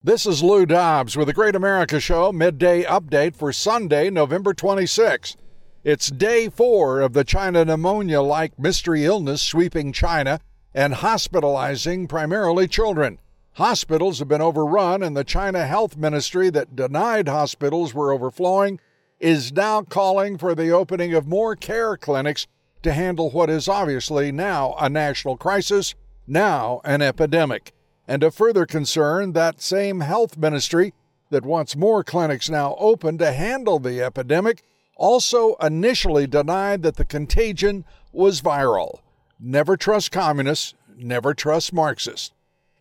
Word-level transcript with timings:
This 0.00 0.26
is 0.26 0.44
Lou 0.44 0.64
Dobbs 0.64 1.16
with 1.16 1.26
the 1.26 1.32
Great 1.32 1.56
America 1.56 1.98
Show 1.98 2.30
midday 2.30 2.84
update 2.84 3.34
for 3.34 3.52
Sunday, 3.52 4.10
November 4.10 4.54
26. 4.54 5.36
It's 5.82 6.08
day 6.08 6.48
four 6.48 7.00
of 7.00 7.14
the 7.14 7.24
China 7.24 7.64
pneumonia 7.64 8.22
like 8.22 8.56
mystery 8.56 9.04
illness 9.04 9.42
sweeping 9.42 9.92
China 9.92 10.38
and 10.72 10.94
hospitalizing 10.94 12.06
primarily 12.06 12.68
children. 12.68 13.18
Hospitals 13.54 14.20
have 14.20 14.28
been 14.28 14.40
overrun, 14.40 15.02
and 15.02 15.16
the 15.16 15.24
China 15.24 15.66
Health 15.66 15.96
Ministry 15.96 16.48
that 16.50 16.76
denied 16.76 17.26
hospitals 17.26 17.92
were 17.92 18.12
overflowing 18.12 18.78
is 19.18 19.52
now 19.52 19.82
calling 19.82 20.38
for 20.38 20.54
the 20.54 20.70
opening 20.70 21.12
of 21.12 21.26
more 21.26 21.56
care 21.56 21.96
clinics 21.96 22.46
to 22.84 22.92
handle 22.92 23.30
what 23.30 23.50
is 23.50 23.68
obviously 23.68 24.30
now 24.30 24.76
a 24.78 24.88
national 24.88 25.36
crisis, 25.36 25.96
now 26.24 26.80
an 26.84 27.02
epidemic. 27.02 27.72
And 28.08 28.24
a 28.24 28.30
further 28.30 28.64
concern, 28.64 29.34
that 29.34 29.60
same 29.60 30.00
health 30.00 30.38
ministry 30.38 30.94
that 31.30 31.44
wants 31.44 31.76
more 31.76 32.02
clinics 32.02 32.48
now 32.48 32.74
open 32.78 33.18
to 33.18 33.32
handle 33.32 33.78
the 33.78 34.02
epidemic 34.02 34.62
also 34.96 35.54
initially 35.56 36.26
denied 36.26 36.82
that 36.82 36.96
the 36.96 37.04
contagion 37.04 37.84
was 38.10 38.40
viral. 38.40 39.00
Never 39.38 39.76
trust 39.76 40.10
communists, 40.10 40.74
never 40.96 41.34
trust 41.34 41.72
Marxists. 41.72 42.32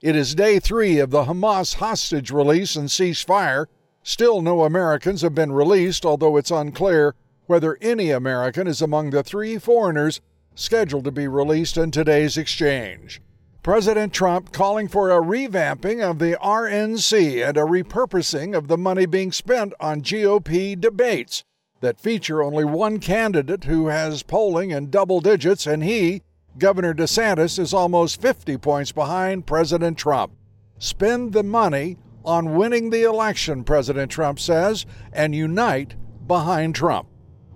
It 0.01 0.15
is 0.15 0.33
day 0.33 0.59
three 0.59 0.99
of 0.99 1.11
the 1.11 1.25
Hamas 1.25 1.75
hostage 1.75 2.31
release 2.31 2.75
and 2.75 2.87
ceasefire. 2.87 3.67
Still, 4.03 4.41
no 4.41 4.63
Americans 4.63 5.21
have 5.21 5.35
been 5.35 5.51
released, 5.51 6.05
although 6.05 6.37
it's 6.37 6.51
unclear 6.51 7.15
whether 7.47 7.77
any 7.81 8.11
American 8.11 8.65
is 8.65 8.81
among 8.81 9.09
the 9.09 9.23
three 9.23 9.57
foreigners 9.57 10.21
scheduled 10.55 11.03
to 11.03 11.11
be 11.11 11.27
released 11.27 11.77
in 11.77 11.91
today's 11.91 12.37
exchange. 12.37 13.21
President 13.67 14.13
Trump 14.13 14.53
calling 14.53 14.87
for 14.87 15.11
a 15.11 15.21
revamping 15.21 16.01
of 16.01 16.19
the 16.19 16.37
RNC 16.41 17.45
and 17.45 17.57
a 17.57 17.63
repurposing 17.63 18.55
of 18.55 18.69
the 18.69 18.77
money 18.77 19.05
being 19.05 19.33
spent 19.33 19.73
on 19.81 20.01
GOP 20.01 20.79
debates 20.79 21.43
that 21.81 21.99
feature 21.99 22.41
only 22.41 22.63
one 22.63 22.97
candidate 22.97 23.65
who 23.65 23.87
has 23.87 24.23
polling 24.23 24.71
in 24.71 24.89
double 24.89 25.19
digits, 25.19 25.67
and 25.67 25.83
he, 25.83 26.21
Governor 26.57 26.93
DeSantis, 26.93 27.59
is 27.59 27.73
almost 27.73 28.21
50 28.21 28.55
points 28.59 28.93
behind 28.93 29.45
President 29.45 29.97
Trump. 29.97 30.31
Spend 30.79 31.33
the 31.33 31.43
money 31.43 31.97
on 32.23 32.55
winning 32.55 32.89
the 32.89 33.03
election, 33.03 33.65
President 33.65 34.09
Trump 34.09 34.39
says, 34.39 34.85
and 35.11 35.35
unite 35.35 35.95
behind 36.25 36.73
Trump. 36.73 37.09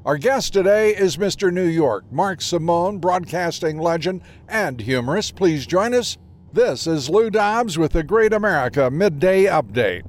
Our 0.03 0.17
guest 0.17 0.53
today 0.53 0.95
is 0.95 1.17
Mr. 1.17 1.53
New 1.53 1.67
York, 1.67 2.05
Mark 2.11 2.41
Simone, 2.41 2.97
broadcasting 2.97 3.77
legend 3.77 4.21
and 4.47 4.81
humorist. 4.81 5.35
Please 5.35 5.67
join 5.67 5.93
us. 5.93 6.17
This 6.51 6.87
is 6.87 7.07
Lou 7.07 7.29
Dobbs 7.29 7.77
with 7.77 7.91
the 7.91 8.01
Great 8.01 8.33
America 8.33 8.89
Midday 8.89 9.43
Update. 9.43 10.01